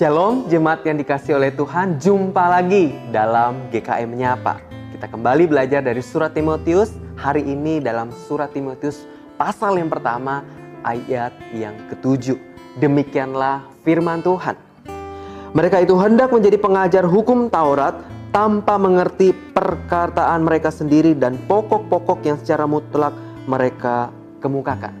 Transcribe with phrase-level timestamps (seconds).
[0.00, 4.56] Shalom jemaat yang dikasih oleh Tuhan, jumpa lagi dalam GKM Menyapa.
[4.96, 9.04] Kita kembali belajar dari surat Timotius, hari ini dalam surat Timotius
[9.36, 10.40] pasal yang pertama
[10.88, 12.40] ayat yang ketujuh.
[12.80, 14.56] Demikianlah firman Tuhan.
[15.52, 18.00] Mereka itu hendak menjadi pengajar hukum Taurat
[18.32, 23.12] tanpa mengerti perkataan mereka sendiri dan pokok-pokok yang secara mutlak
[23.44, 24.08] mereka
[24.40, 24.99] kemukakan.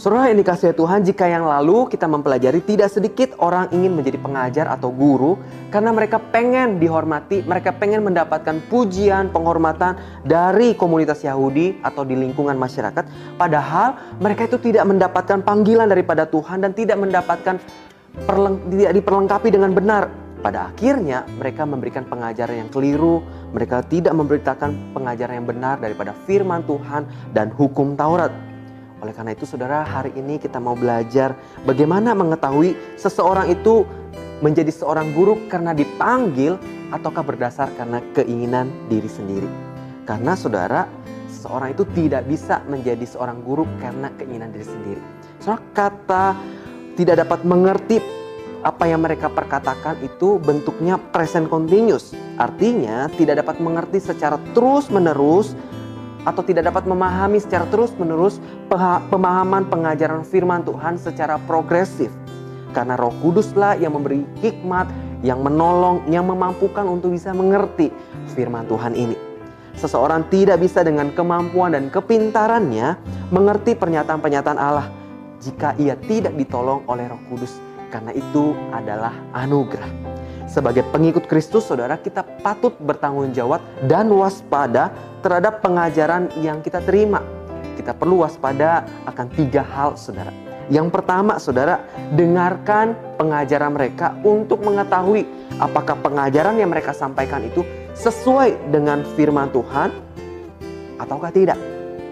[0.00, 4.64] Saudara yang dikasih Tuhan, jika yang lalu kita mempelajari tidak sedikit orang ingin menjadi pengajar
[4.72, 5.36] atau guru
[5.68, 12.56] karena mereka pengen dihormati, mereka pengen mendapatkan pujian, penghormatan dari komunitas Yahudi atau di lingkungan
[12.56, 13.36] masyarakat.
[13.36, 17.60] Padahal mereka itu tidak mendapatkan panggilan daripada Tuhan dan tidak mendapatkan
[18.72, 20.08] tidak diperlengkapi dengan benar.
[20.40, 23.20] Pada akhirnya mereka memberikan pengajaran yang keliru,
[23.52, 27.04] mereka tidak memberitakan pengajaran yang benar daripada firman Tuhan
[27.36, 28.49] dan hukum Taurat.
[29.00, 31.32] Oleh karena itu saudara hari ini kita mau belajar
[31.64, 33.88] bagaimana mengetahui seseorang itu
[34.44, 36.60] menjadi seorang guru karena dipanggil
[36.92, 39.48] ataukah berdasar karena keinginan diri sendiri.
[40.04, 40.84] Karena saudara
[41.32, 45.02] seseorang itu tidak bisa menjadi seorang guru karena keinginan diri sendiri.
[45.40, 46.36] Soal kata
[47.00, 48.04] tidak dapat mengerti
[48.60, 52.12] apa yang mereka perkatakan itu bentuknya present continuous.
[52.36, 55.56] Artinya tidak dapat mengerti secara terus-menerus
[56.24, 58.38] atau tidak dapat memahami secara terus-menerus
[59.08, 62.12] pemahaman pengajaran firman Tuhan secara progresif.
[62.70, 64.86] Karena Roh Kuduslah yang memberi hikmat,
[65.26, 67.90] yang menolong, yang memampukan untuk bisa mengerti
[68.32, 69.16] firman Tuhan ini.
[69.74, 73.00] Seseorang tidak bisa dengan kemampuan dan kepintarannya
[73.32, 74.86] mengerti pernyataan-pernyataan Allah
[75.40, 77.56] jika ia tidak ditolong oleh Roh Kudus,
[77.88, 79.88] karena itu adalah anugerah.
[80.50, 84.90] Sebagai pengikut Kristus, saudara, kita patut bertanggung jawab dan waspada
[85.20, 87.22] terhadap pengajaran yang kita terima.
[87.76, 90.32] Kita perlu waspada akan tiga hal, saudara.
[90.70, 91.82] Yang pertama, saudara,
[92.14, 95.26] dengarkan pengajaran mereka untuk mengetahui
[95.58, 97.66] apakah pengajaran yang mereka sampaikan itu
[97.98, 99.90] sesuai dengan firman Tuhan
[101.02, 101.58] ataukah tidak.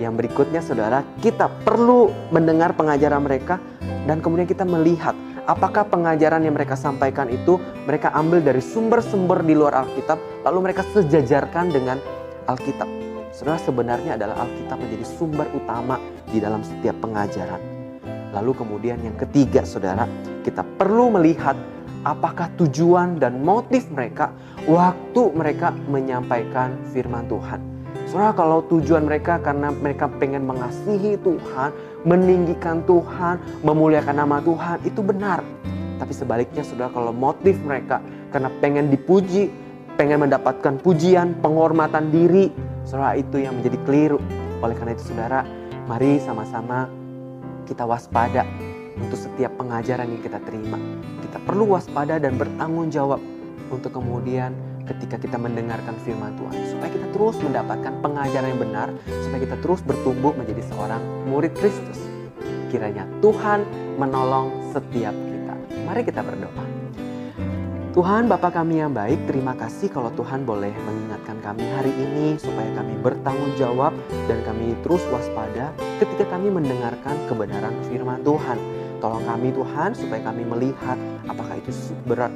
[0.00, 3.60] Yang berikutnya, saudara, kita perlu mendengar pengajaran mereka
[4.08, 5.12] dan kemudian kita melihat
[5.44, 10.82] apakah pengajaran yang mereka sampaikan itu mereka ambil dari sumber-sumber di luar Alkitab, lalu mereka
[10.96, 11.96] sejajarkan dengan
[12.46, 12.88] Alkitab.
[13.34, 15.98] Saudara sebenarnya adalah Alkitab menjadi sumber utama
[16.30, 17.58] di dalam setiap pengajaran.
[18.32, 20.06] Lalu kemudian yang ketiga saudara,
[20.46, 21.58] kita perlu melihat
[22.06, 24.30] apakah tujuan dan motif mereka
[24.70, 27.60] waktu mereka menyampaikan firman Tuhan.
[28.06, 31.74] Saudara kalau tujuan mereka karena mereka pengen mengasihi Tuhan,
[32.06, 35.42] meninggikan Tuhan, memuliakan nama Tuhan, itu benar.
[35.98, 37.98] Tapi sebaliknya saudara kalau motif mereka
[38.30, 39.50] karena pengen dipuji,
[39.96, 42.52] pengen mendapatkan pujian, penghormatan diri,
[42.84, 44.20] saudara itu yang menjadi keliru.
[44.60, 45.40] Oleh karena itu saudara,
[45.88, 46.88] mari sama-sama
[47.64, 48.44] kita waspada
[49.00, 50.76] untuk setiap pengajaran yang kita terima.
[51.24, 53.20] Kita perlu waspada dan bertanggung jawab
[53.72, 54.52] untuk kemudian
[54.84, 56.54] ketika kita mendengarkan firman Tuhan.
[56.76, 58.88] Supaya kita terus mendapatkan pengajaran yang benar
[59.24, 61.98] supaya kita terus bertumbuh menjadi seorang murid Kristus.
[62.68, 63.64] Kiranya Tuhan
[63.96, 65.54] menolong setiap kita.
[65.88, 66.75] Mari kita berdoa
[67.96, 72.68] Tuhan Bapa kami yang baik, terima kasih kalau Tuhan boleh mengingatkan kami hari ini supaya
[72.76, 73.96] kami bertanggung jawab
[74.28, 78.60] dan kami terus waspada ketika kami mendengarkan kebenaran firman Tuhan.
[79.00, 81.72] Tolong kami Tuhan supaya kami melihat apakah itu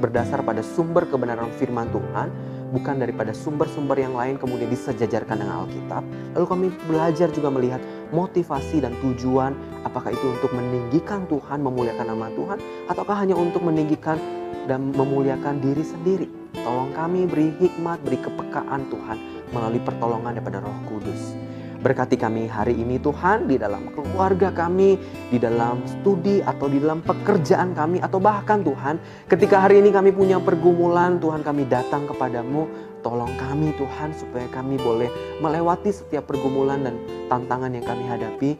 [0.00, 2.32] berdasar pada sumber kebenaran firman Tuhan
[2.72, 6.02] bukan daripada sumber-sumber yang lain kemudian disejajarkan dengan Alkitab.
[6.40, 12.28] Lalu kami belajar juga melihat motivasi dan tujuan apakah itu untuk meninggikan Tuhan, memuliakan nama
[12.36, 12.58] Tuhan
[12.90, 14.20] ataukah hanya untuk meninggikan
[14.68, 16.28] dan memuliakan diri sendiri.
[16.60, 19.18] Tolong kami beri hikmat, beri kepekaan Tuhan
[19.50, 21.39] melalui pertolongan daripada Roh Kudus.
[21.80, 25.00] Berkati kami hari ini Tuhan di dalam keluarga kami,
[25.32, 29.00] di dalam studi atau di dalam pekerjaan kami atau bahkan Tuhan
[29.32, 32.68] ketika hari ini kami punya pergumulan Tuhan kami datang kepadamu
[33.00, 35.08] tolong kami Tuhan supaya kami boleh
[35.40, 37.00] melewati setiap pergumulan dan
[37.32, 38.50] tantangan yang kami hadapi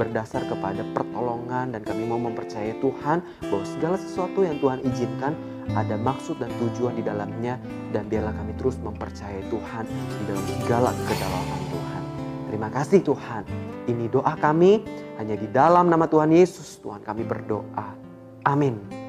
[0.00, 5.36] berdasar kepada pertolongan dan kami mau mempercayai Tuhan bahwa segala sesuatu yang Tuhan izinkan
[5.76, 7.60] ada maksud dan tujuan di dalamnya
[7.92, 12.19] dan biarlah kami terus mempercayai Tuhan di dalam segala kedalaman Tuhan.
[12.50, 13.46] Terima kasih Tuhan.
[13.86, 14.82] Ini doa kami
[15.22, 16.82] hanya di dalam nama Tuhan Yesus.
[16.82, 17.94] Tuhan kami berdoa.
[18.42, 18.99] Amin.